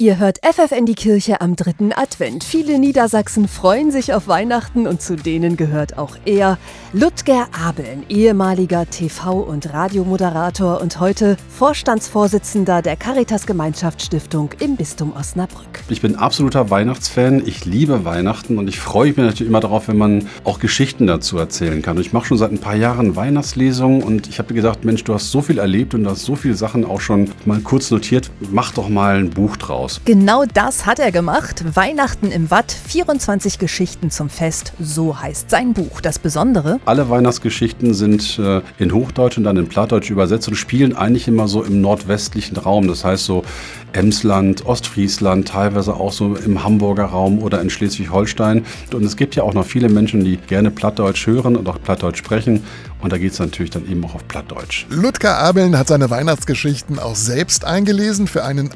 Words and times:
Ihr 0.00 0.18
hört 0.18 0.38
FF 0.42 0.72
in 0.72 0.86
die 0.86 0.94
Kirche 0.94 1.42
am 1.42 1.56
dritten 1.56 1.92
Advent. 1.92 2.42
Viele 2.42 2.78
Niedersachsen 2.78 3.46
freuen 3.46 3.90
sich 3.90 4.14
auf 4.14 4.28
Weihnachten 4.28 4.86
und 4.86 5.02
zu 5.02 5.14
denen 5.14 5.58
gehört 5.58 5.98
auch 5.98 6.16
er, 6.24 6.56
Ludger 6.94 7.48
Abeln, 7.52 8.04
ehemaliger 8.08 8.84
TV- 8.84 9.42
und 9.42 9.74
Radiomoderator 9.74 10.80
und 10.80 11.00
heute 11.00 11.36
Vorstandsvorsitzender 11.50 12.80
der 12.80 12.96
Caritas 12.96 13.44
Gemeinschaftsstiftung 13.46 14.52
im 14.58 14.76
Bistum 14.76 15.12
Osnabrück. 15.12 15.82
Ich 15.90 16.00
bin 16.00 16.16
absoluter 16.16 16.70
Weihnachtsfan. 16.70 17.42
Ich 17.46 17.66
liebe 17.66 18.06
Weihnachten 18.06 18.56
und 18.56 18.68
ich 18.68 18.80
freue 18.80 19.08
mich 19.08 19.18
natürlich 19.18 19.50
immer 19.50 19.60
darauf, 19.60 19.88
wenn 19.88 19.98
man 19.98 20.28
auch 20.44 20.60
Geschichten 20.60 21.08
dazu 21.08 21.36
erzählen 21.36 21.82
kann. 21.82 21.98
Und 21.98 22.06
ich 22.06 22.14
mache 22.14 22.24
schon 22.24 22.38
seit 22.38 22.52
ein 22.52 22.58
paar 22.58 22.74
Jahren 22.74 23.16
Weihnachtslesungen 23.16 24.02
und 24.02 24.28
ich 24.28 24.38
habe 24.38 24.54
gedacht, 24.54 24.82
Mensch, 24.82 25.04
du 25.04 25.12
hast 25.12 25.30
so 25.30 25.42
viel 25.42 25.58
erlebt 25.58 25.92
und 25.92 26.04
du 26.04 26.10
hast 26.10 26.24
so 26.24 26.36
viele 26.36 26.54
Sachen 26.54 26.86
auch 26.86 27.02
schon 27.02 27.30
mal 27.44 27.60
kurz 27.60 27.90
notiert. 27.90 28.30
Mach 28.50 28.72
doch 28.72 28.88
mal 28.88 29.16
ein 29.16 29.28
Buch 29.28 29.58
draus 29.58 29.89
aus. 29.90 30.00
Genau 30.04 30.44
das 30.44 30.86
hat 30.86 30.98
er 30.98 31.12
gemacht. 31.12 31.64
Weihnachten 31.74 32.30
im 32.30 32.50
Watt, 32.50 32.72
24 32.72 33.58
Geschichten 33.58 34.10
zum 34.10 34.28
Fest, 34.28 34.72
so 34.78 35.20
heißt 35.20 35.50
sein 35.50 35.72
Buch. 35.72 36.00
Das 36.00 36.18
Besondere? 36.18 36.80
Alle 36.84 37.08
Weihnachtsgeschichten 37.10 37.94
sind 37.94 38.38
äh, 38.38 38.62
in 38.78 38.92
Hochdeutsch 38.92 39.38
und 39.38 39.44
dann 39.44 39.56
in 39.56 39.68
Plattdeutsch 39.68 40.10
übersetzt 40.10 40.48
und 40.48 40.54
spielen 40.54 40.96
eigentlich 40.96 41.28
immer 41.28 41.48
so 41.48 41.62
im 41.62 41.80
nordwestlichen 41.80 42.56
Raum. 42.56 42.88
Das 42.88 43.04
heißt 43.04 43.24
so 43.24 43.44
Emsland, 43.92 44.66
Ostfriesland, 44.66 45.48
teilweise 45.48 45.94
auch 45.94 46.12
so 46.12 46.36
im 46.36 46.62
Hamburger 46.62 47.06
Raum 47.06 47.40
oder 47.40 47.60
in 47.60 47.70
Schleswig-Holstein. 47.70 48.64
Und 48.92 49.04
es 49.04 49.16
gibt 49.16 49.34
ja 49.34 49.42
auch 49.42 49.54
noch 49.54 49.66
viele 49.66 49.88
Menschen, 49.88 50.24
die 50.24 50.36
gerne 50.36 50.70
Plattdeutsch 50.70 51.26
hören 51.26 51.56
und 51.56 51.68
auch 51.68 51.82
Plattdeutsch 51.82 52.18
sprechen. 52.18 52.64
Und 53.00 53.12
da 53.12 53.18
geht 53.18 53.32
es 53.32 53.38
natürlich 53.38 53.70
dann 53.70 53.88
eben 53.90 54.04
auch 54.04 54.14
auf 54.14 54.28
Plattdeutsch. 54.28 54.86
Ludger 54.90 55.38
Abeln 55.38 55.78
hat 55.78 55.88
seine 55.88 56.10
Weihnachtsgeschichten 56.10 56.98
auch 56.98 57.16
selbst 57.16 57.64
eingelesen 57.64 58.26
für 58.26 58.44
einen 58.44 58.72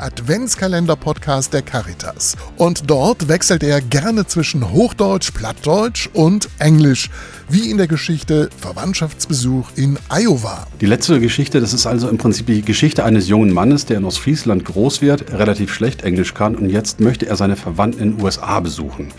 Adventskalender-Podcast 1.04 1.52
der 1.52 1.62
Caritas. 1.62 2.36
Und 2.56 2.90
dort 2.90 3.28
wechselt 3.28 3.62
er 3.62 3.80
gerne 3.80 4.26
zwischen 4.26 4.72
Hochdeutsch, 4.72 5.32
Plattdeutsch 5.32 6.09
und 6.12 6.48
Englisch, 6.59 7.10
wie 7.48 7.70
in 7.70 7.76
der 7.76 7.87
Geschichte 7.87 8.48
Verwandtschaftsbesuch 8.59 9.68
in 9.76 9.98
Iowa. 10.09 10.66
Die 10.80 10.87
letzte 10.87 11.20
Geschichte, 11.20 11.60
das 11.60 11.73
ist 11.73 11.87
also 11.87 12.09
im 12.09 12.18
Prinzip 12.18 12.46
die 12.46 12.62
Geschichte 12.62 13.04
eines 13.04 13.29
jungen 13.29 13.52
Mannes, 13.52 13.87
der 13.87 13.98
in 13.98 14.04
Ostfriesland 14.04 14.64
groß 14.64 15.02
wird, 15.02 15.32
relativ 15.32 15.73
schlecht 15.73 16.02
Englisch 16.02 16.34
kann 16.34 16.56
und 16.56 16.70
jetzt 16.70 17.01
möchte 17.01 17.26
er 17.26 17.36
seine 17.36 17.57
Verwandten 17.57 18.02
in 18.02 18.16
den 18.16 18.24
USA 18.24 18.60
besuchen. 18.60 19.12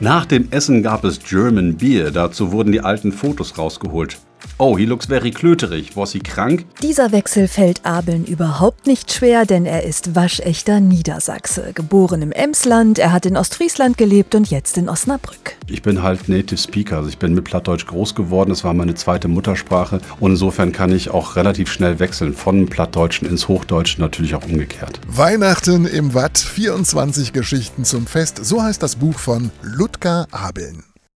Nach 0.00 0.26
dem 0.26 0.48
Essen 0.50 0.82
gab 0.82 1.04
es 1.04 1.20
German 1.20 1.76
Beer, 1.76 2.10
dazu 2.10 2.52
wurden 2.52 2.72
die 2.72 2.80
alten 2.80 3.12
Fotos 3.12 3.56
rausgeholt. 3.58 4.18
Oh, 4.58 4.76
he 4.76 4.84
looks 4.84 5.06
very 5.06 5.30
klöterig. 5.30 5.96
War 5.96 6.06
sie 6.06 6.20
krank? 6.20 6.64
Dieser 6.82 7.12
Wechsel 7.12 7.48
fällt 7.48 7.84
Abeln 7.84 8.24
überhaupt 8.24 8.86
nicht 8.86 9.12
schwer, 9.12 9.46
denn 9.46 9.66
er 9.66 9.84
ist 9.84 10.14
waschechter 10.14 10.80
Niedersachse. 10.80 11.72
Geboren 11.74 12.22
im 12.22 12.32
Emsland, 12.32 12.98
er 12.98 13.12
hat 13.12 13.26
in 13.26 13.36
Ostfriesland 13.36 13.98
gelebt 13.98 14.34
und 14.34 14.50
jetzt 14.50 14.76
in 14.76 14.88
Osnabrück. 14.88 15.56
Ich 15.68 15.82
bin 15.82 16.02
halt 16.02 16.28
Native 16.28 16.58
Speaker, 16.58 16.96
also 16.98 17.08
ich 17.08 17.18
bin 17.18 17.34
mit 17.34 17.44
Plattdeutsch 17.44 17.86
groß 17.86 18.14
geworden, 18.14 18.50
das 18.50 18.64
war 18.64 18.74
meine 18.74 18.94
zweite 18.94 19.28
Muttersprache 19.28 20.00
und 20.18 20.32
insofern 20.32 20.72
kann 20.72 20.92
ich 20.92 21.10
auch 21.10 21.36
relativ 21.36 21.70
schnell 21.70 21.98
wechseln 21.98 22.34
von 22.34 22.66
Plattdeutschen 22.66 23.28
ins 23.28 23.48
Hochdeutsche, 23.48 24.00
natürlich 24.00 24.34
auch 24.34 24.44
umgekehrt. 24.44 25.00
Weihnachten 25.06 25.86
im 25.86 26.14
Watt, 26.14 26.38
24 26.38 27.32
Geschichten 27.32 27.84
zum 27.84 28.06
Fest, 28.06 28.40
so 28.42 28.62
heißt 28.62 28.82
das 28.82 28.96
Buch 28.96 29.18
von 29.18 29.50
Ludger 29.62 30.26
Abeln. 30.30 30.87